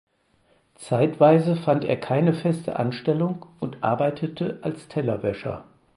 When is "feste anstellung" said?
2.33-3.45